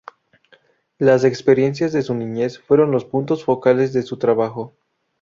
Las 0.97 1.23
experiencias 1.23 1.93
de 1.93 2.01
su 2.01 2.15
niñez 2.15 2.57
fueron 2.57 2.89
los 2.89 3.05
puntos 3.05 3.43
focales 3.45 3.93
de 3.93 4.01
su 4.01 4.17
trabajo. 4.17 4.75